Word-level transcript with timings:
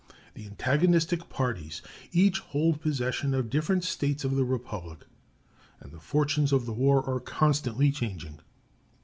The 0.33 0.47
antagonist 0.47 1.13
parties 1.29 1.83
each 2.11 2.39
hold 2.39 2.81
possession 2.81 3.35
of 3.35 3.51
different 3.51 3.83
States 3.83 4.23
of 4.25 4.35
the 4.35 4.43
Republic, 4.43 5.05
and 5.79 5.91
the 5.91 5.99
fortunes 5.99 6.51
of 6.51 6.65
the 6.65 6.73
war 6.73 7.07
are 7.07 7.19
constantly 7.19 7.91
changing. 7.91 8.39